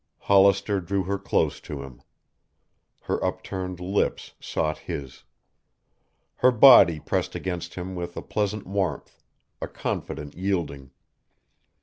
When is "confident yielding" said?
9.67-10.89